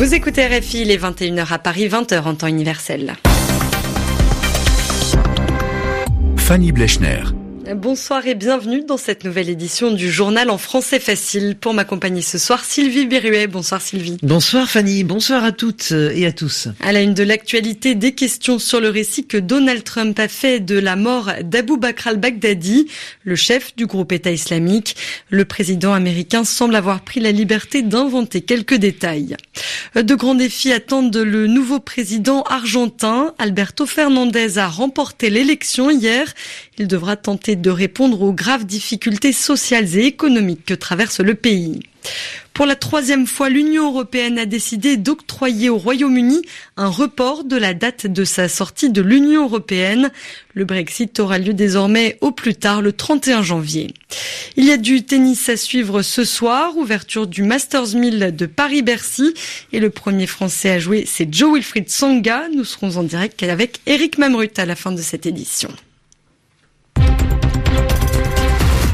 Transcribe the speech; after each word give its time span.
Vous 0.00 0.14
écoutez 0.14 0.46
RFI, 0.46 0.86
les 0.86 0.96
21h 0.96 1.52
à 1.52 1.58
Paris, 1.58 1.86
20h 1.86 2.22
en 2.22 2.34
temps 2.34 2.46
universel. 2.46 3.16
Fanny 6.38 6.72
Blechner. 6.72 7.20
Bonsoir 7.76 8.26
et 8.26 8.34
bienvenue 8.34 8.82
dans 8.82 8.96
cette 8.96 9.22
nouvelle 9.22 9.48
édition 9.48 9.92
du 9.92 10.10
journal 10.10 10.50
en 10.50 10.58
français 10.58 10.98
facile. 10.98 11.54
Pour 11.54 11.72
m'accompagner 11.72 12.20
ce 12.20 12.36
soir, 12.36 12.64
Sylvie 12.64 13.06
Berruet. 13.06 13.46
Bonsoir 13.46 13.80
Sylvie. 13.80 14.16
Bonsoir 14.22 14.68
Fanny, 14.68 15.04
bonsoir 15.04 15.44
à 15.44 15.52
toutes 15.52 15.92
et 15.92 16.26
à 16.26 16.32
tous. 16.32 16.66
À 16.80 16.90
la 16.90 17.00
une 17.00 17.14
de 17.14 17.22
l'actualité, 17.22 17.94
des 17.94 18.12
questions 18.12 18.58
sur 18.58 18.80
le 18.80 18.88
récit 18.88 19.26
que 19.26 19.36
Donald 19.36 19.84
Trump 19.84 20.18
a 20.18 20.26
fait 20.26 20.58
de 20.58 20.78
la 20.78 20.96
mort 20.96 21.30
d'Abu 21.44 21.76
Bakr 21.76 22.08
al-Baghdadi, 22.08 22.88
le 23.22 23.36
chef 23.36 23.76
du 23.76 23.86
groupe 23.86 24.10
État 24.10 24.32
islamique. 24.32 24.96
Le 25.28 25.44
président 25.44 25.92
américain 25.92 26.42
semble 26.42 26.74
avoir 26.74 27.02
pris 27.02 27.20
la 27.20 27.30
liberté 27.30 27.82
d'inventer 27.82 28.40
quelques 28.40 28.76
détails. 28.76 29.36
De 29.94 30.14
grands 30.14 30.34
défis 30.34 30.72
attendent 30.72 31.16
le 31.16 31.46
nouveau 31.46 31.78
président 31.78 32.42
argentin. 32.42 33.34
Alberto 33.38 33.86
Fernandez 33.86 34.58
a 34.58 34.68
remporté 34.68 35.30
l'élection 35.30 35.90
hier. 35.90 36.32
Il 36.78 36.88
devra 36.88 37.16
tenter 37.16 37.56
de 37.60 37.70
répondre 37.70 38.22
aux 38.22 38.32
graves 38.32 38.66
difficultés 38.66 39.32
sociales 39.32 39.96
et 39.96 40.04
économiques 40.04 40.64
que 40.64 40.74
traverse 40.74 41.20
le 41.20 41.34
pays. 41.34 41.80
Pour 42.52 42.66
la 42.66 42.76
troisième 42.76 43.26
fois, 43.26 43.48
l'Union 43.48 43.86
européenne 43.90 44.38
a 44.38 44.44
décidé 44.44 44.96
d'octroyer 44.96 45.70
au 45.70 45.78
Royaume-Uni 45.78 46.42
un 46.76 46.88
report 46.88 47.44
de 47.44 47.56
la 47.56 47.72
date 47.72 48.06
de 48.06 48.24
sa 48.24 48.48
sortie 48.48 48.90
de 48.90 49.00
l'Union 49.00 49.44
européenne. 49.44 50.10
Le 50.52 50.64
Brexit 50.64 51.20
aura 51.20 51.38
lieu 51.38 51.54
désormais 51.54 52.18
au 52.20 52.32
plus 52.32 52.54
tard 52.54 52.82
le 52.82 52.92
31 52.92 53.42
janvier. 53.42 53.94
Il 54.56 54.64
y 54.64 54.72
a 54.72 54.76
du 54.76 55.04
tennis 55.04 55.48
à 55.48 55.56
suivre 55.56 56.02
ce 56.02 56.24
soir, 56.24 56.76
ouverture 56.76 57.26
du 57.26 57.44
Masters 57.44 57.94
1000 57.94 58.34
de 58.36 58.46
Paris-Bercy 58.46 59.32
et 59.72 59.80
le 59.80 59.88
premier 59.88 60.26
français 60.26 60.70
à 60.70 60.78
jouer, 60.78 61.04
c'est 61.06 61.32
Joe 61.32 61.54
Wilfried 61.54 61.88
Songa. 61.88 62.48
Nous 62.54 62.64
serons 62.64 62.96
en 62.96 63.04
direct 63.04 63.42
avec 63.42 63.80
Eric 63.86 64.18
Mamrut 64.18 64.58
à 64.58 64.66
la 64.66 64.76
fin 64.76 64.92
de 64.92 65.00
cette 65.00 65.24
édition. 65.24 65.70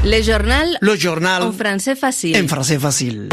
Le 0.09 0.21
journal. 0.21 0.77
Le 0.79 0.95
journal. 0.95 1.43
En 1.43 1.51
français 1.51 1.93
facile. 1.93 2.41
En 2.41 2.47
français 2.47 2.79
facile. 2.79 3.27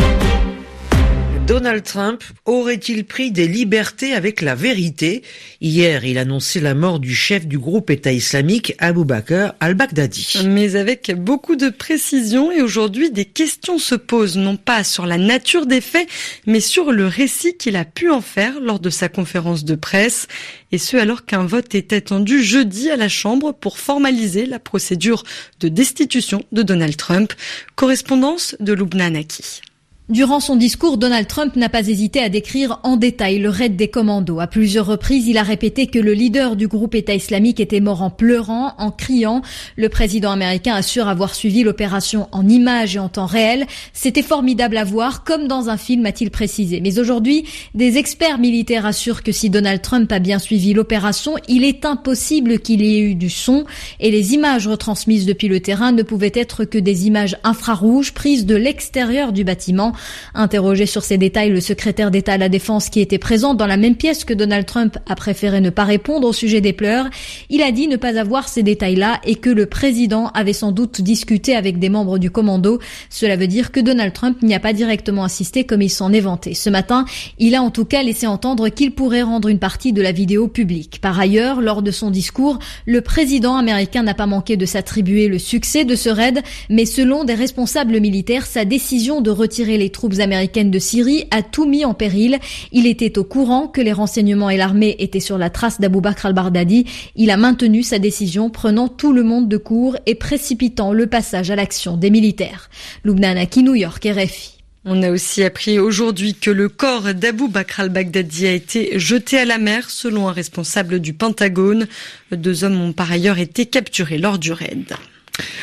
Donald 1.47 1.83
Trump 1.83 2.25
aurait-il 2.47 3.05
pris 3.05 3.31
des 3.31 3.47
libertés 3.47 4.15
avec 4.15 4.41
la 4.41 4.55
vérité? 4.55 5.23
Hier, 5.61 6.07
il 6.07 6.17
annonçait 6.17 6.61
la 6.61 6.75
mort 6.75 7.01
du 7.01 7.15
chef 7.15 7.47
du 7.47 7.59
groupe 7.59 7.91
État 7.91 8.13
islamique 8.13 8.75
Abu 8.79 9.05
Bakr 9.05 9.53
al-Baghdadi. 9.61 10.39
Mais 10.47 10.75
avec 10.77 11.13
beaucoup 11.15 11.57
de 11.57 11.69
précision 11.69 12.51
et 12.51 12.63
aujourd'hui, 12.63 13.11
des 13.11 13.27
questions 13.27 13.79
se 13.79 13.95
posent 13.95 14.39
non 14.39 14.57
pas 14.57 14.85
sur 14.85 15.05
la 15.05 15.19
nature 15.19 15.67
des 15.67 15.83
faits, 15.83 16.09
mais 16.47 16.61
sur 16.61 16.93
le 16.93 17.07
récit 17.07 17.59
qu'il 17.59 17.77
a 17.77 17.85
pu 17.85 18.11
en 18.11 18.23
faire 18.23 18.59
lors 18.61 18.81
de 18.81 18.89
sa 18.89 19.11
conférence 19.11 19.67
de 19.67 19.75
presse. 19.75 20.29
Et 20.73 20.79
ce 20.79 20.97
alors 20.97 21.27
qu'un 21.27 21.45
vote 21.45 21.75
est 21.75 21.93
attendu 21.93 22.43
jeudi 22.43 22.91
à 22.91 22.97
la 22.97 23.11
Chambre 23.11 23.53
pour 23.53 23.79
formaliser 23.79 24.47
la 24.47 24.59
procédure 24.59 25.25
de 25.61 25.69
destitution 25.69 26.43
de 26.53 26.63
Donald 26.63 26.97
Trump. 26.97 27.35
Correspondance 27.77 28.57
de 28.61 28.73
Lubna 28.73 29.11
Naki. 29.11 29.61
Durant 30.11 30.39
son 30.39 30.57
discours, 30.57 30.99
Donald 30.99 31.27
Trump 31.29 31.57
n'a 31.57 31.71
pas 31.71 31.89
hésité 31.89 32.21
à 32.21 32.29
décrire 32.29 32.79
en 32.83 32.99
détail 32.99 33.39
le 33.39 33.49
raid 33.49 33.75
des 33.75 33.89
commandos. 33.89 34.39
À 34.39 34.47
plusieurs 34.47 34.85
reprises, 34.85 35.29
il 35.29 35.39
a 35.39 35.43
répété 35.43 35.87
que 35.87 35.99
le 35.99 36.13
leader 36.13 36.57
du 36.57 36.69
groupe 36.69 36.95
État 36.95 37.15
islamique 37.15 37.59
était 37.59 37.81
mort 37.81 38.03
en 38.03 38.11
pleurant, 38.11 38.75
en 38.77 38.91
criant. 38.91 39.41
Le 39.77 39.89
président 39.89 40.31
américain 40.31 40.75
assure 40.75 41.09
avoir 41.09 41.35
suivi 41.35 41.63
l'opération 41.63 42.29
en 42.33 42.47
images 42.47 42.97
et 42.97 42.99
en 42.99 43.09
temps 43.09 43.25
réel. 43.25 43.67
C'était 43.95 44.21
formidable 44.21 44.77
à 44.77 44.85
voir, 44.85 45.25
comme 45.25 45.49
dans 45.49 45.71
un 45.71 45.79
film, 45.79 46.05
a-t-il 46.05 46.31
précisé. 46.31 46.83
Mais 46.83 46.99
aujourd'hui, 46.99 47.47
des 47.73 47.97
experts 47.97 48.39
militaires 48.39 48.85
assurent 48.85 49.23
que 49.23 49.33
si 49.33 49.49
Donald 49.49 49.81
Trump 49.81 50.13
a 50.13 50.19
bien 50.19 50.39
suivi 50.39 50.75
l'opération, 50.75 51.37
il 51.49 51.65
est 51.65 51.87
impossible 51.87 52.59
qu'il 52.59 52.85
y 52.85 52.99
ait 52.99 53.01
eu 53.01 53.15
du 53.15 53.31
son 53.31 53.65
et 54.01 54.11
les 54.11 54.35
images 54.35 54.69
retransmises 54.69 55.25
depuis 55.25 55.49
le 55.49 55.61
terrain 55.61 55.93
ne 55.93 56.03
pouvaient 56.03 56.31
être 56.35 56.67
que 56.67 56.77
des 56.77 57.07
images 57.07 57.39
infrarouges 57.43 58.13
prises 58.13 58.45
de 58.45 58.55
l'extérieur 58.55 59.33
du 59.33 59.45
bâtiment. 59.45 59.94
Interrogé 60.35 60.87
sur 60.87 61.03
ces 61.03 61.19
détails, 61.19 61.51
le 61.51 61.61
secrétaire 61.61 62.11
d'État 62.11 62.35
à 62.35 62.39
la 62.39 62.49
Défense 62.49 62.89
qui 62.89 63.01
était 63.01 63.19
présent 63.19 63.55
dans 63.55 63.67
la 63.67 63.77
même 63.77 63.97
pièce 63.97 64.25
que 64.25 64.35
Donald 64.35 64.67
Trump 64.67 64.99
a 65.07 65.15
préféré 65.15 65.61
ne 65.61 65.71
pas 65.71 65.85
répondre 65.85 66.29
au 66.29 66.33
sujet 66.33 66.61
des 66.61 66.73
pleurs. 66.73 67.09
Il 67.51 67.63
a 67.63 67.73
dit 67.73 67.89
ne 67.89 67.97
pas 67.97 68.19
avoir 68.19 68.49
ces 68.49 68.63
détails-là 68.63 69.21
et 69.25 69.37
que 69.37 69.51
le 69.51 69.67
président 69.67 70.29
avait 70.29 70.53
sans 70.53 70.73
doute 70.73 71.01
discuté 71.01 71.55
avec 71.55 71.79
des 71.79 71.89
membres 71.89 72.19
du 72.19 72.31
commando. 72.31 72.79
Cela 73.11 73.37
veut 73.37 73.47
dire 73.47 73.73
que 73.73 73.81
Donald 73.81 74.13
Trump 74.13 74.43
n'y 74.43 74.55
a 74.55 74.61
pas 74.61 74.73
directement 74.73 75.25
assisté 75.25 75.65
comme 75.65 75.83
il 75.83 75.91
s'en 75.91 76.13
est 76.13 76.21
vanté. 76.21 76.55
Ce 76.55 76.71
matin, 76.71 77.05
il 77.39 77.55
a 77.55 77.63
en 77.63 77.71
tout 77.71 77.85
cas 77.85 78.03
laissé 78.03 78.27
entendre 78.27 78.69
qu'il 78.69 78.93
pourrait 78.93 79.23
rendre 79.23 79.49
une 79.49 79.59
partie 79.59 79.93
de 79.93 80.03
la 80.03 80.13
vidéo 80.13 80.49
publique. 80.49 81.01
Par 81.01 81.19
ailleurs, 81.19 81.61
lors 81.61 81.83
de 81.83 81.91
son 81.91 82.11
discours, 82.11 82.59
le 82.87 83.01
président 83.01 83.57
américain 83.57 84.03
n'a 84.03 84.15
pas 84.15 84.27
manqué 84.27 84.57
de 84.57 84.67
s'attribuer 84.67 85.29
le 85.29 85.39
succès 85.39 85.85
de 85.85 85.95
ce 85.95 86.09
raid, 86.09 86.41
mais 86.71 86.87
selon 86.87 87.25
des 87.25 87.35
responsables 87.35 88.01
militaires, 88.01 88.47
sa 88.47 88.65
décision 88.65 89.21
de 89.21 89.31
retirer 89.31 89.79
les 89.79 89.84
les 89.85 89.91
troupes 89.91 90.19
américaines 90.19 90.71
de 90.71 90.79
Syrie 90.79 91.27
a 91.31 91.43
tout 91.43 91.67
mis 91.67 91.85
en 91.85 91.93
péril. 91.93 92.39
Il 92.73 92.87
était 92.87 93.19
au 93.19 93.25
courant 93.25 93.69
que 93.69 93.83
les 93.83 93.93
renseignements 93.93 94.49
et 94.49 94.57
l'armée 94.57 94.97
étaient 94.99 95.21
sur 95.21 95.37
la 95.37 95.51
trace 95.51 95.79
d'Abou 95.79 96.01
Bakr 96.01 96.25
al-Bardadi. 96.25 96.87
Il 97.17 97.31
a 97.31 97.37
maintenu 97.37 97.83
sa 97.83 97.99
décision, 97.99 98.49
prenant 98.49 98.89
tout 98.89 99.13
le 99.13 99.23
monde 99.23 99.47
de 99.47 99.59
court 99.59 99.99
et 100.07 100.15
précipitant 100.15 100.95
le 100.95 101.07
passage 101.07 101.51
à 101.51 101.57
l'action 101.57 101.99
des 101.99 102.09
militaires. 102.09 102.71
Lubnanaki, 103.05 103.63
New 103.63 103.75
York, 103.75 104.09
RFI. 104.11 104.53
On 104.87 105.03
a 105.03 105.11
aussi 105.11 105.43
appris 105.43 105.79
aujourd'hui 105.79 106.35
que 106.35 106.51
le 106.51 106.71
corps 106.71 107.13
d'Abou 107.13 107.49
Bakr 107.49 107.81
al-Baghdadi 107.81 108.47
a 108.47 108.53
été 108.53 108.99
jeté 108.99 109.37
à 109.37 109.45
la 109.45 109.59
mer 109.59 109.91
selon 109.91 110.31
un 110.31 110.33
responsable 110.33 110.99
du 110.99 111.13
Pentagone. 111.13 111.89
Deux 112.33 112.65
hommes 112.65 112.81
ont 112.81 112.93
par 112.95 113.13
ailleurs 113.13 113.39
été 113.39 113.67
capturés 113.67 114.17
lors 114.17 114.39
du 114.39 114.53
raid. 114.53 114.95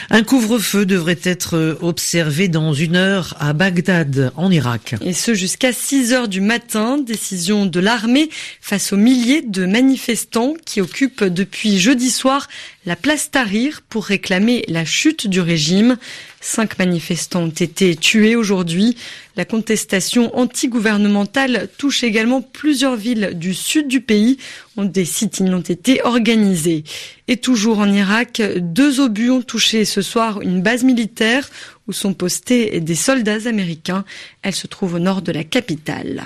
Un 0.09 0.23
couvre-feu 0.23 0.85
devrait 0.85 1.19
être 1.23 1.77
observé 1.81 2.49
dans 2.49 2.73
une 2.73 2.95
heure 2.95 3.35
à 3.39 3.53
Bagdad, 3.53 4.31
en 4.35 4.51
Irak. 4.51 4.95
Et 5.01 5.13
ce 5.13 5.33
jusqu'à 5.33 5.71
6 5.71 6.11
heures 6.13 6.27
du 6.27 6.41
matin. 6.41 6.97
Décision 6.97 7.65
de 7.65 7.79
l'armée 7.79 8.29
face 8.59 8.91
aux 8.91 8.97
milliers 8.97 9.41
de 9.41 9.65
manifestants 9.65 10.53
qui 10.65 10.81
occupent 10.81 11.23
depuis 11.23 11.79
jeudi 11.79 12.11
soir 12.11 12.47
la 12.85 12.95
place 12.95 13.29
Tahrir 13.29 13.81
pour 13.87 14.05
réclamer 14.05 14.65
la 14.67 14.85
chute 14.85 15.27
du 15.27 15.39
régime. 15.39 15.97
Cinq 16.39 16.79
manifestants 16.79 17.43
ont 17.43 17.49
été 17.49 17.95
tués 17.95 18.35
aujourd'hui. 18.35 18.97
La 19.35 19.45
contestation 19.45 20.35
anti-gouvernementale 20.35 21.69
touche 21.77 22.03
également 22.03 22.41
plusieurs 22.41 22.95
villes 22.95 23.31
du 23.35 23.53
sud 23.53 23.87
du 23.87 24.01
pays 24.01 24.37
des 24.77 25.05
sit-ins 25.05 25.53
ont 25.53 25.61
été 25.61 26.03
organisés. 26.03 26.83
Et 27.27 27.37
toujours 27.37 27.79
en 27.79 27.91
Irak, 27.91 28.41
deux 28.57 28.99
obus 28.99 29.29
ont 29.29 29.41
touché 29.41 29.85
ce 29.85 30.01
soir 30.01 30.41
une 30.41 30.61
base 30.61 30.83
militaire 30.83 31.49
où 31.87 31.93
sont 31.93 32.13
postés 32.13 32.79
des 32.79 32.95
soldats 32.95 33.47
américains. 33.47 34.05
Elle 34.43 34.53
se 34.53 34.67
trouve 34.67 34.95
au 34.95 34.99
nord 34.99 35.21
de 35.21 35.31
la 35.31 35.43
capitale. 35.43 36.25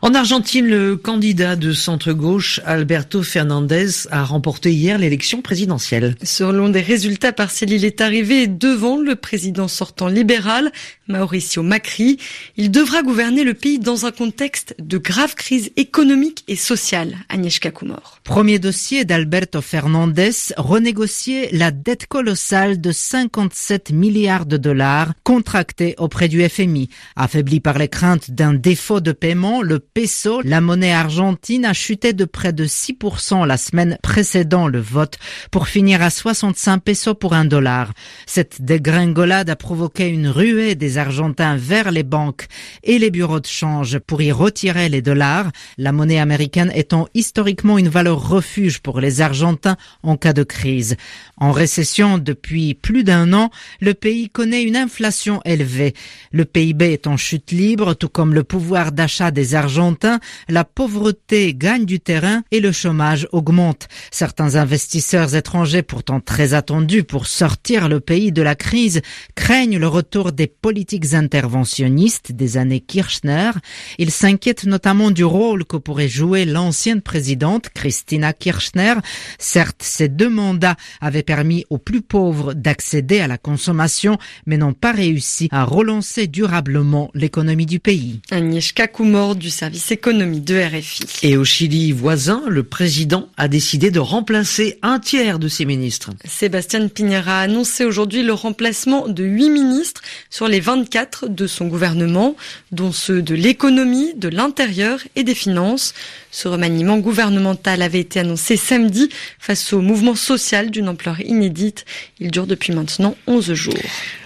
En 0.00 0.14
Argentine, 0.14 0.66
le 0.66 0.96
candidat 0.96 1.56
de 1.56 1.72
centre-gauche, 1.72 2.60
Alberto 2.64 3.22
Fernandez, 3.22 4.06
a 4.10 4.24
remporté 4.24 4.72
hier 4.72 4.98
l'élection 4.98 5.42
présidentielle. 5.42 6.14
Selon 6.22 6.68
des 6.68 6.80
résultats 6.80 7.32
partiels, 7.32 7.72
il 7.72 7.84
est 7.84 8.00
arrivé 8.00 8.46
devant 8.46 8.98
le 8.98 9.16
président 9.16 9.68
sortant 9.68 10.08
libéral, 10.08 10.70
Mauricio 11.08 11.62
Macri. 11.62 12.18
Il 12.56 12.70
devra 12.70 13.02
gouverner 13.02 13.44
le 13.44 13.54
pays 13.54 13.78
dans 13.78 14.06
un 14.06 14.12
contexte 14.12 14.74
de 14.78 14.98
grave 14.98 15.34
crise 15.34 15.70
économique 15.76 16.44
et 16.48 16.56
sociale. 16.56 17.16
Agnieszka 17.28 17.70
Kumor. 17.70 18.20
Premier 18.24 18.58
dossier 18.58 19.04
d'Alberto 19.04 19.60
Fernandez, 19.60 20.30
renégocier 20.56 21.48
la 21.52 21.70
dette 21.70 22.06
colossale 22.06 22.80
de 22.80 22.92
57 22.92 23.90
milliards 23.90 24.46
de 24.46 24.56
dollars 24.56 24.91
contracté 25.24 25.94
auprès 25.98 26.28
du 26.28 26.46
FMI. 26.48 26.88
Affaibli 27.16 27.60
par 27.60 27.78
les 27.78 27.88
craintes 27.88 28.30
d'un 28.30 28.54
défaut 28.54 29.00
de 29.00 29.12
paiement, 29.12 29.62
le 29.62 29.78
peso, 29.78 30.40
la 30.42 30.60
monnaie 30.60 30.92
argentine, 30.92 31.64
a 31.64 31.72
chuté 31.72 32.12
de 32.12 32.24
près 32.24 32.52
de 32.52 32.66
6% 32.66 33.46
la 33.46 33.56
semaine 33.56 33.98
précédant 34.02 34.68
le 34.68 34.80
vote 34.80 35.18
pour 35.50 35.68
finir 35.68 36.02
à 36.02 36.10
65 36.10 36.78
pesos 36.78 37.14
pour 37.14 37.34
un 37.34 37.44
dollar. 37.44 37.92
Cette 38.26 38.62
dégringolade 38.62 39.50
a 39.50 39.56
provoqué 39.56 40.08
une 40.08 40.28
ruée 40.28 40.74
des 40.74 40.98
Argentins 40.98 41.56
vers 41.56 41.90
les 41.90 42.02
banques 42.02 42.46
et 42.82 42.98
les 42.98 43.10
bureaux 43.10 43.40
de 43.40 43.46
change 43.46 43.98
pour 43.98 44.22
y 44.22 44.32
retirer 44.32 44.88
les 44.88 45.02
dollars, 45.02 45.50
la 45.78 45.92
monnaie 45.92 46.18
américaine 46.18 46.72
étant 46.74 47.08
historiquement 47.14 47.78
une 47.78 47.88
valeur 47.88 48.28
refuge 48.28 48.80
pour 48.80 49.00
les 49.00 49.20
Argentins 49.20 49.76
en 50.02 50.16
cas 50.16 50.32
de 50.32 50.42
crise. 50.42 50.96
En 51.36 51.52
récession 51.52 52.18
depuis 52.18 52.74
plus 52.74 53.04
d'un 53.04 53.32
an, 53.32 53.50
le 53.80 53.94
pays 53.94 54.28
connaît 54.28 54.62
une 54.62 54.76
l'inflation 54.82 55.40
élevée. 55.44 55.94
Le 56.32 56.44
PIB 56.44 56.92
est 56.92 57.06
en 57.06 57.16
chute 57.16 57.52
libre, 57.52 57.94
tout 57.94 58.08
comme 58.08 58.34
le 58.34 58.42
pouvoir 58.42 58.90
d'achat 58.90 59.30
des 59.30 59.54
Argentins, 59.54 60.18
la 60.48 60.64
pauvreté 60.64 61.54
gagne 61.54 61.84
du 61.84 62.00
terrain 62.00 62.42
et 62.50 62.58
le 62.58 62.72
chômage 62.72 63.28
augmente. 63.30 63.86
Certains 64.10 64.56
investisseurs 64.56 65.36
étrangers, 65.36 65.82
pourtant 65.82 66.18
très 66.18 66.52
attendus 66.52 67.04
pour 67.04 67.28
sortir 67.28 67.88
le 67.88 68.00
pays 68.00 68.32
de 68.32 68.42
la 68.42 68.56
crise, 68.56 69.02
craignent 69.36 69.78
le 69.78 69.86
retour 69.86 70.32
des 70.32 70.48
politiques 70.48 71.14
interventionnistes 71.14 72.32
des 72.32 72.56
années 72.56 72.80
Kirchner. 72.80 73.52
Ils 73.98 74.10
s'inquiètent 74.10 74.64
notamment 74.64 75.12
du 75.12 75.24
rôle 75.24 75.64
que 75.64 75.76
pourrait 75.76 76.08
jouer 76.08 76.44
l'ancienne 76.44 77.02
présidente 77.02 77.68
Christina 77.72 78.32
Kirchner. 78.32 78.94
Certes, 79.38 79.82
ces 79.82 80.08
deux 80.08 80.30
mandats 80.30 80.76
avaient 81.00 81.22
permis 81.22 81.64
aux 81.70 81.78
plus 81.78 82.02
pauvres 82.02 82.52
d'accéder 82.52 83.20
à 83.20 83.28
la 83.28 83.38
consommation, 83.38 84.18
mais 84.46 84.56
n'ont 84.56 84.71
pas 84.72 84.92
réussi 84.92 85.48
à 85.50 85.64
relancer 85.64 86.26
durablement 86.26 87.10
l'économie 87.14 87.66
du 87.66 87.80
pays. 87.80 88.20
Agnieszka 88.30 88.88
Kumor 88.88 89.36
du 89.36 89.50
service 89.50 89.90
économie 89.90 90.40
de 90.40 90.56
RFI. 90.56 91.04
Et 91.22 91.36
au 91.36 91.44
Chili 91.44 91.92
voisin, 91.92 92.42
le 92.48 92.62
président 92.62 93.28
a 93.36 93.48
décidé 93.48 93.90
de 93.90 94.00
remplacer 94.00 94.78
un 94.82 94.98
tiers 94.98 95.38
de 95.38 95.48
ses 95.48 95.64
ministres. 95.64 96.10
Sébastien 96.24 96.88
Piñera 96.88 97.40
a 97.40 97.42
annoncé 97.42 97.84
aujourd'hui 97.84 98.22
le 98.22 98.32
remplacement 98.32 99.08
de 99.08 99.24
huit 99.24 99.50
ministres 99.50 100.02
sur 100.30 100.48
les 100.48 100.60
24 100.60 101.28
de 101.28 101.46
son 101.46 101.66
gouvernement, 101.66 102.36
dont 102.70 102.92
ceux 102.92 103.22
de 103.22 103.34
l'économie, 103.34 104.14
de 104.14 104.28
l'intérieur 104.28 105.00
et 105.16 105.24
des 105.24 105.34
finances. 105.34 105.94
Ce 106.30 106.48
remaniement 106.48 106.98
gouvernemental 106.98 107.82
avait 107.82 108.00
été 108.00 108.20
annoncé 108.20 108.56
samedi 108.56 109.10
face 109.38 109.72
au 109.72 109.80
mouvement 109.80 110.14
social 110.14 110.70
d'une 110.70 110.88
ampleur 110.88 111.20
inédite. 111.20 111.84
Il 112.20 112.30
dure 112.30 112.46
depuis 112.46 112.72
maintenant 112.72 113.16
11 113.26 113.52
jours. 113.54 113.74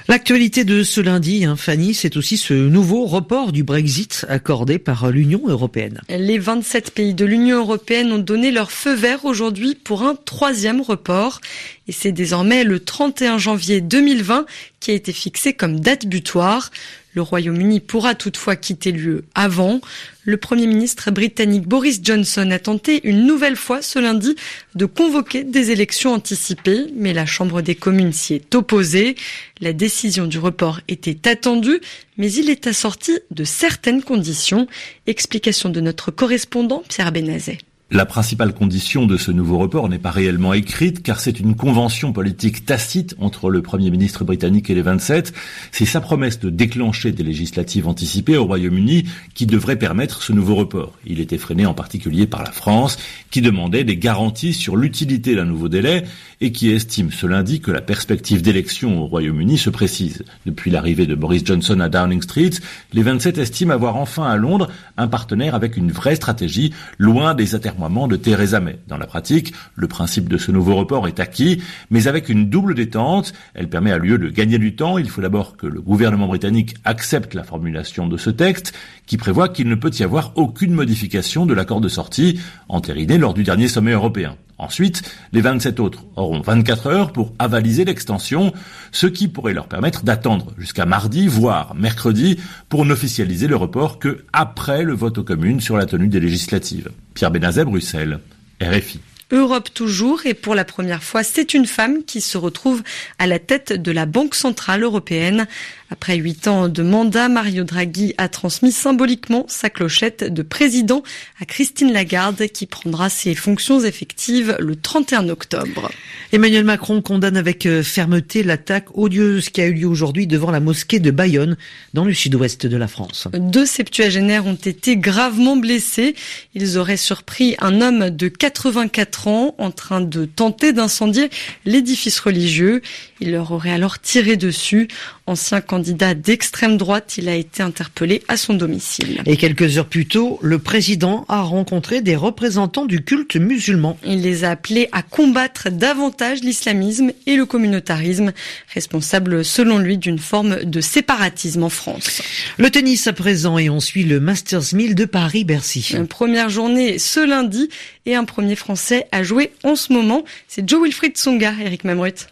L'actualité 0.09 0.63
de 0.63 0.85
ce 0.85 1.01
lundi, 1.01 1.45
hein, 1.45 1.57
Fanny, 1.57 1.93
c'est 1.93 2.17
aussi 2.17 2.37
ce 2.37 2.55
nouveau 2.55 3.07
report 3.07 3.51
du 3.51 3.65
Brexit 3.65 4.25
accordé 4.29 4.79
par 4.79 5.11
l'Union 5.11 5.43
européenne. 5.49 6.01
Les 6.09 6.39
27 6.39 6.93
pays 6.93 7.13
de 7.13 7.25
l'Union 7.25 7.59
européenne 7.59 8.13
ont 8.13 8.19
donné 8.19 8.53
leur 8.53 8.71
feu 8.71 8.95
vert 8.95 9.25
aujourd'hui 9.25 9.75
pour 9.75 10.05
un 10.05 10.15
troisième 10.15 10.81
report. 10.81 11.41
Et 11.89 11.93
c'est 11.93 12.13
désormais 12.13 12.63
le 12.63 12.79
31 12.79 13.39
janvier 13.39 13.81
2020 13.81 14.47
qui 14.87 14.93
a 14.93 14.95
été 14.95 15.13
fixé 15.13 15.53
comme 15.53 15.81
date 15.81 16.07
butoir. 16.07 16.71
Le 17.15 17.21
Royaume-Uni 17.21 17.81
pourra 17.81 18.15
toutefois 18.15 18.55
quitter 18.55 18.93
l'UE 18.93 19.23
avant. 19.35 19.81
Le 20.23 20.37
Premier 20.37 20.69
ministre 20.69 21.11
britannique 21.11 21.67
Boris 21.67 21.99
Johnson 22.01 22.49
a 22.53 22.61
tenté 22.61 23.01
une 23.03 23.27
nouvelle 23.27 23.57
fois 23.57 23.83
ce 23.83 23.99
lundi 23.99 24.37
de 24.77 24.87
convoquer 24.87 25.43
des 25.43 25.73
élections 25.73 26.13
anticipées, 26.13 26.87
mais 26.95 27.13
la 27.13 27.27
Chambre 27.27 27.63
des 27.63 27.75
communes 27.75 28.13
s'y 28.13 28.35
est 28.35 28.55
opposée. 28.55 29.17
La 29.61 29.73
décision 29.73 30.27
du 30.27 30.39
report 30.39 30.81
était 30.87 31.29
attendue, 31.29 31.81
mais 32.17 32.31
il 32.33 32.49
est 32.49 32.69
assorti 32.69 33.19
de 33.33 33.43
certaines 33.43 34.05
conditions. 34.05 34.69
Explication 35.09 35.69
de 35.69 35.81
notre 35.81 36.13
correspondant 36.13 36.85
Pierre 36.89 37.11
Benazet. 37.11 37.59
La 37.93 38.05
principale 38.05 38.53
condition 38.53 39.07
de 39.07 39.17
ce 39.17 39.31
nouveau 39.31 39.59
report 39.59 39.89
n'est 39.89 40.01
pas 40.01 40.11
réellement 40.11 40.53
écrite 40.55 41.05
car 41.05 41.21
c'est 41.21 41.39
une 41.39 41.55
convention 41.55 42.13
politique 42.13 42.67
tacite 42.67 43.15
entre 43.21 43.49
le 43.49 43.63
Premier 43.63 43.93
ministre 43.93 44.25
britannique 44.25 44.69
et 44.71 44.75
les 44.75 44.83
27. 44.83 45.33
C'est 45.71 45.85
sa 45.85 46.01
promesse 46.01 46.41
de 46.41 46.51
déclencher 46.51 47.13
des 47.13 47.23
législatives 47.23 47.87
anticipées 47.87 48.39
au 48.39 48.45
Royaume-Uni 48.47 49.05
qui 49.35 49.47
devrait 49.47 49.79
permettre 49.79 50.25
ce 50.25 50.33
nouveau 50.33 50.57
report. 50.57 50.95
Il 51.07 51.21
était 51.21 51.39
freiné 51.39 51.65
en 51.65 51.75
particulier 51.75 52.27
par 52.27 52.43
la 52.43 52.51
France 52.51 52.99
qui 53.31 53.41
demandait 53.41 53.85
des 53.85 53.97
garanties 53.97 54.53
sur 54.53 54.77
l'utilité 54.77 55.37
d'un 55.37 55.45
nouveau 55.45 55.69
délai 55.69 56.03
et 56.41 56.51
qui 56.51 56.71
estime 56.71 57.13
ce 57.13 57.29
lundi 57.29 57.61
que 57.61 57.71
la 57.71 57.81
perspective 57.83 58.43
d'élection 58.43 59.01
au 59.01 59.07
Royaume-Uni 59.07 59.59
se 59.59 59.71
précise. 59.71 60.25
Depuis 60.45 60.73
l'arrivée 60.73 61.07
de 61.07 61.15
Boris 61.15 61.45
Johnson 61.45 61.79
à 61.79 61.89
Downing 61.89 62.23
Street, 62.23 62.51
les 62.93 63.03
27 63.05 63.39
estiment 63.39 63.75
avoir 63.75 63.95
enfin 63.95 64.25
à 64.25 64.37
Londres 64.37 64.73
un 64.97 65.07
partenaire 65.07 65.55
avec 65.55 65.77
une 65.77 65.93
vraie 65.93 66.17
stratégie 66.17 66.75
loin 66.99 67.35
des 67.35 67.55
de 67.77 68.17
Theresa 68.17 68.59
May. 68.59 68.79
Dans 68.89 68.97
la 68.97 69.07
pratique, 69.07 69.53
le 69.75 69.87
principe 69.87 70.29
de 70.29 70.39
ce 70.39 70.51
nouveau 70.51 70.75
report 70.77 71.07
est 71.07 71.21
acquis, 71.21 71.63
mais 71.91 72.09
avec 72.09 72.29
une 72.29 72.49
double 72.49 72.75
détente. 72.75 73.33
Elle 73.55 73.69
permet 73.69 73.93
à 73.93 73.99
lieu 73.99 74.19
de 74.19 74.29
gagner 74.29 74.59
du 74.59 74.75
temps. 74.75 74.99
Il 74.99 75.09
faut 75.09 75.21
d'abord 75.21 75.57
que 75.57 75.67
le 75.67 75.81
gouvernement 75.81 76.27
britannique 76.27 76.75
accepte 76.85 77.35
la 77.35 77.45
formulation 77.45 78.09
de 78.09 78.17
ce 78.17 78.31
texte, 78.31 78.73
qui 79.07 79.17
prévoit 79.17 79.49
qu'il 79.49 79.69
ne 79.69 79.75
peut 79.75 79.93
y 79.99 80.03
avoir 80.03 80.33
aucune 80.37 80.73
modification 80.73 81.47
de 81.47 81.55
l'accord 81.55 81.81
de 81.81 81.89
sortie 81.89 82.41
entériné 82.69 83.19
lors 83.19 83.35
du 83.35 83.45
dernier 83.45 83.69
sommet 83.69 83.93
européen. 83.93 84.37
Ensuite, 84.59 85.03
les 85.33 85.43
27 85.43 85.81
autres 85.81 86.05
auront 86.17 86.41
24 86.41 86.87
heures 86.87 87.13
pour 87.13 87.35
avaliser 87.39 87.85
l'extension, 87.85 88.53
ce 88.91 89.07
qui 89.07 89.29
pourrait 89.29 89.53
leur 89.53 89.69
permettre 89.69 90.03
d'attendre 90.03 90.53
jusqu'à 90.57 90.87
mardi, 90.87 91.29
voire 91.29 91.75
mercredi, 91.75 92.41
pour 92.69 92.87
n'officialiser 92.87 93.49
le 93.49 93.57
report 93.57 93.99
que 93.99 94.25
après 94.33 94.83
le 94.83 94.95
vote 94.95 95.19
aux 95.19 95.25
communes 95.25 95.61
sur 95.61 95.77
la 95.77 95.85
tenue 95.85 96.09
des 96.09 96.21
législatives. 96.21 96.91
Pierre 97.15 97.31
Benazet, 97.31 97.65
Bruxelles, 97.65 98.21
RFI. 98.63 99.01
Europe 99.33 99.75
toujours, 99.75 100.25
et 100.25 100.35
pour 100.35 100.55
la 100.55 100.65
première 100.65 101.03
fois, 101.03 101.25
c'est 101.25 101.53
une 101.53 101.67
femme 101.67 102.05
qui 102.05 102.21
se 102.21 102.39
retrouve 102.39 102.85
à 103.19 103.27
la 103.27 103.41
tête 103.41 103.73
de 103.73 103.91
la 103.91 104.07
Banque 104.07 104.37
Centrale 104.37 104.85
Européenne. 104.85 105.49
Après 105.91 106.17
huit 106.17 106.49
ans 106.49 106.69
de 106.69 106.83
mandat, 106.83 107.29
Mario 107.29 107.63
Draghi 107.63 108.15
a 108.19 108.29
transmis 108.29 108.73
symboliquement 108.73 109.45
sa 109.49 109.71
clochette 109.71 110.25
de 110.25 110.43
président 110.43 111.03
à 111.41 111.45
Christine 111.45 111.93
Lagarde, 111.93 112.49
qui 112.49 112.67
prendra 112.67 113.09
ses 113.09 113.35
fonctions 113.35 113.81
effectives 113.81 114.57
le 114.59 114.75
31 114.75 115.29
octobre. 115.29 115.91
Emmanuel 116.33 116.65
Macron 116.65 117.03
condamne 117.03 117.37
avec 117.37 117.67
euh, 117.67 117.85
fermeté 117.85 118.43
l'attaque 118.43 118.97
odieuse 118.97 119.49
qui 119.49 119.61
a 119.61 119.67
eu 119.67 119.75
lieu 119.75 119.87
aujourd'hui 119.87 120.27
devant 120.27 120.51
la 120.51 120.59
mosquée 120.59 120.99
de 120.99 121.13
Bayonne, 121.13 121.57
dans 121.95 122.05
le 122.05 122.13
sud-ouest 122.13 122.67
de 122.67 122.77
la 122.77 122.89
France. 122.89 123.29
Deux 123.33 123.67
septuagénaires 123.67 124.47
ont 124.47 124.55
été 124.55 124.97
gravement 124.97 125.57
blessés. 125.57 126.17
Ils 126.55 126.79
auraient 126.79 126.97
surpris 126.97 127.55
un 127.61 127.81
homme 127.81 128.11
de 128.11 128.27
84 128.29 129.29
ans 129.29 129.55
en 129.59 129.71
train 129.71 130.01
de 130.01 130.25
tenter 130.25 130.73
d'incendier 130.73 131.31
l'édifice 131.65 132.19
religieux. 132.19 132.83
Il 133.21 133.31
leur 133.31 133.53
aurait 133.53 133.71
alors 133.71 134.01
tiré 134.01 134.37
dessus. 134.37 134.89
Ancien 135.29 135.61
candidat 135.61 136.15
d'extrême 136.15 136.77
droite, 136.77 137.17
il 137.19 137.29
a 137.29 137.35
été 137.35 137.63
interpellé 137.63 138.23
à 138.29 138.37
son 138.37 138.55
domicile. 138.55 139.23
Et 139.27 139.37
quelques 139.37 139.77
heures 139.77 139.89
plus 139.89 140.07
tôt, 140.07 140.39
le 140.41 140.59
président 140.61 141.25
a 141.29 141.43
rencontré 141.43 142.01
des 142.01 142.15
représentants 142.15 142.85
du 142.85 143.03
culte 143.03 143.35
musulman. 143.35 143.99
Il 144.05 144.23
les 144.23 144.45
a 144.45 144.51
appelés 144.51 144.89
à 144.93 145.03
combattre 145.03 145.69
davantage 145.71 146.43
l'islamisme 146.43 147.11
et 147.27 147.35
le 147.35 147.45
communautarisme, 147.45 148.33
responsable 148.73 149.45
selon 149.45 149.79
lui 149.79 149.99
d'une 149.99 150.21
forme 150.21 150.65
de 150.65 150.81
séparatisme 150.81 151.65
en 151.65 151.71
France. 151.71 152.23
Le 152.59 152.71
tennis 152.71 153.09
à 153.09 153.13
présent 153.13 153.59
et 153.59 153.69
on 153.69 153.81
suit 153.81 154.05
le 154.05 154.21
Masters 154.21 154.75
1000 154.75 154.95
de 154.95 155.05
Paris-Bercy. 155.07 155.95
Une 155.95 156.07
première 156.07 156.51
journée 156.51 156.99
ce 156.99 157.21
lundi 157.21 157.69
et 158.07 158.15
un 158.15 158.25
premier 158.25 158.55
Français 158.55 159.09
à 159.11 159.23
jouer 159.23 159.53
en 159.65 159.75
ce 159.75 159.93
moment, 159.93 160.25
c'est 160.47 160.69
Joe 160.69 160.85
Wilfried 160.85 161.17
Songa, 161.17 161.53
Eric 161.61 161.85
Mamrut. 161.85 162.29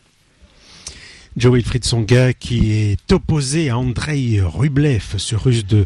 Joe 1.36 1.54
Wilfried 1.54 1.84
Songa 1.84 2.32
qui 2.32 2.72
est 2.72 3.12
opposé 3.12 3.70
à 3.70 3.78
Andrei 3.78 4.40
Rublev, 4.40 5.16
ce 5.16 5.34
russe 5.34 5.66
de, 5.66 5.84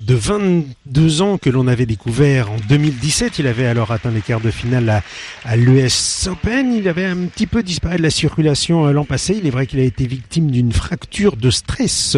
de 0.00 0.14
22 0.14 1.22
ans 1.22 1.38
que 1.38 1.50
l'on 1.50 1.68
avait 1.68 1.86
découvert 1.86 2.50
en 2.50 2.56
2017. 2.68 3.38
Il 3.38 3.46
avait 3.46 3.66
alors 3.66 3.92
atteint 3.92 4.10
les 4.10 4.20
quarts 4.20 4.40
de 4.40 4.50
finale 4.50 4.88
à, 4.88 5.02
à 5.44 5.56
l'US 5.56 6.26
Open. 6.26 6.72
Il 6.72 6.88
avait 6.88 7.06
un 7.06 7.26
petit 7.26 7.46
peu 7.46 7.62
disparu 7.62 7.98
de 7.98 8.02
la 8.02 8.10
circulation 8.10 8.86
euh, 8.86 8.92
l'an 8.92 9.04
passé. 9.04 9.36
Il 9.38 9.46
est 9.46 9.50
vrai 9.50 9.66
qu'il 9.66 9.78
a 9.78 9.84
été 9.84 10.06
victime 10.06 10.50
d'une 10.50 10.72
fracture 10.72 11.36
de 11.36 11.50
stress 11.50 12.16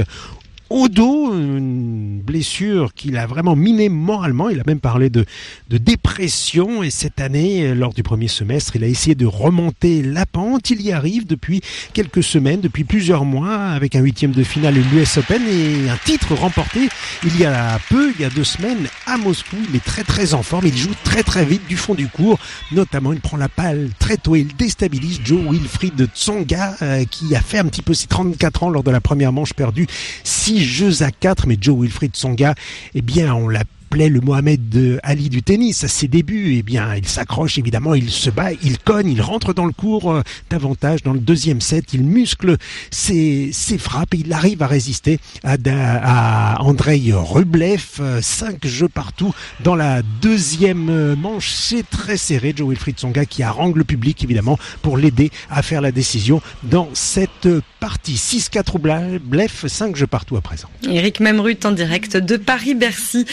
au 0.70 0.88
dos, 0.88 1.34
une 1.34 2.20
blessure 2.20 2.94
qu'il 2.94 3.16
a 3.16 3.26
vraiment 3.26 3.56
miné 3.56 3.88
moralement. 3.88 4.48
Il 4.48 4.60
a 4.60 4.62
même 4.66 4.80
parlé 4.80 5.10
de, 5.10 5.24
de 5.68 5.78
dépression 5.78 6.82
et 6.82 6.90
cette 6.90 7.20
année, 7.20 7.74
lors 7.74 7.92
du 7.92 8.02
premier 8.02 8.28
semestre, 8.28 8.76
il 8.76 8.84
a 8.84 8.86
essayé 8.86 9.14
de 9.14 9.26
remonter 9.26 10.02
la 10.02 10.26
pente. 10.26 10.70
Il 10.70 10.80
y 10.80 10.92
arrive 10.92 11.26
depuis 11.26 11.60
quelques 11.92 12.22
semaines, 12.22 12.60
depuis 12.60 12.84
plusieurs 12.84 13.24
mois, 13.24 13.56
avec 13.56 13.96
un 13.96 14.00
huitième 14.00 14.32
de 14.32 14.44
finale 14.44 14.74
de 14.74 14.80
l'US 14.80 15.18
Open 15.18 15.42
et 15.42 15.90
un 15.90 15.98
titre 16.04 16.34
remporté 16.34 16.88
il 17.24 17.38
y 17.38 17.44
a 17.44 17.78
peu, 17.88 18.12
il 18.14 18.20
y 18.20 18.24
a 18.24 18.30
deux 18.30 18.44
semaines, 18.44 18.86
à 19.06 19.16
Moscou. 19.16 19.56
Il 19.68 19.76
est 19.76 19.84
très 19.84 20.04
très 20.04 20.34
en 20.34 20.42
forme, 20.42 20.66
il 20.66 20.76
joue 20.76 20.94
très 21.04 21.22
très 21.22 21.44
vite 21.44 21.66
du 21.68 21.76
fond 21.76 21.94
du 21.94 22.08
cours. 22.08 22.38
Notamment, 22.72 23.12
il 23.12 23.20
prend 23.20 23.36
la 23.36 23.48
balle 23.54 23.90
très 23.98 24.16
tôt 24.16 24.36
et 24.36 24.40
il 24.40 24.54
déstabilise 24.56 25.20
Joe 25.24 25.40
Wilfried 25.50 26.08
Tsonga, 26.14 26.76
euh, 26.82 27.04
qui 27.04 27.34
a 27.34 27.40
fait 27.40 27.58
un 27.58 27.66
petit 27.66 27.82
peu 27.82 27.94
ses 27.94 28.06
34 28.06 28.62
ans 28.62 28.70
lors 28.70 28.82
de 28.82 28.90
la 28.90 29.00
première 29.00 29.32
manche 29.32 29.52
perdue. 29.52 29.86
6 30.24 30.59
jeux 30.64 31.02
à 31.02 31.10
4, 31.10 31.46
mais 31.46 31.56
Joe 31.60 31.80
Wilfried 31.80 32.16
Songa, 32.16 32.54
eh 32.94 33.02
bien, 33.02 33.34
on 33.34 33.48
l'a 33.48 33.64
rappelait 33.90 34.08
le 34.08 34.20
Mohamed 34.20 35.00
Ali 35.02 35.28
du 35.30 35.42
tennis 35.42 35.82
à 35.82 35.88
ses 35.88 36.06
débuts. 36.06 36.54
Eh 36.56 36.62
bien, 36.62 36.94
il 36.94 37.08
s'accroche 37.08 37.58
évidemment, 37.58 37.94
il 37.94 38.08
se 38.08 38.30
bat, 38.30 38.52
il 38.62 38.78
cogne, 38.78 39.10
il 39.10 39.20
rentre 39.20 39.52
dans 39.52 39.66
le 39.66 39.72
cours 39.72 40.12
euh, 40.12 40.22
davantage 40.48 41.02
dans 41.02 41.12
le 41.12 41.18
deuxième 41.18 41.60
set, 41.60 41.92
il 41.92 42.04
muscle 42.04 42.56
ses, 42.92 43.50
frappes 43.78 44.14
et 44.14 44.18
il 44.18 44.32
arrive 44.32 44.62
à 44.62 44.68
résister 44.68 45.18
à, 45.42 45.56
à 45.64 46.62
Andrei 46.62 47.02
Rublev. 47.12 47.82
Euh, 47.98 48.20
cinq 48.22 48.64
jeux 48.64 48.88
partout 48.88 49.34
dans 49.64 49.74
la 49.74 50.02
deuxième 50.22 51.14
manche. 51.14 51.50
C'est 51.50 51.88
très 51.88 52.16
serré. 52.16 52.54
Joe 52.56 52.68
Wilfried 52.68 53.00
Songa 53.00 53.24
qui 53.24 53.42
harangue 53.42 53.76
le 53.76 53.84
public 53.84 54.22
évidemment 54.22 54.56
pour 54.82 54.98
l'aider 54.98 55.32
à 55.50 55.62
faire 55.62 55.80
la 55.80 55.90
décision 55.90 56.40
dans 56.62 56.88
cette 56.92 57.48
partie. 57.80 58.14
6-4 58.14 58.72
Rublev, 58.72 59.66
5 59.66 59.96
jeux 59.96 60.06
partout 60.06 60.36
à 60.36 60.42
présent. 60.42 60.68
Eric 60.88 61.18
Memrut 61.18 61.64
en 61.64 61.72
direct 61.72 62.16
de 62.16 62.36
Paris-Bercy. 62.36 63.26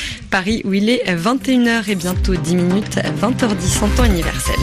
Où 0.63 0.73
il 0.73 0.89
est 0.89 1.03
21h 1.13 1.89
et 1.89 1.95
bientôt 1.95 2.33
10 2.33 2.55
minutes, 2.55 2.95
20h10 2.95 3.83
en 3.83 3.89
temps 3.89 4.05
universel. 4.05 4.55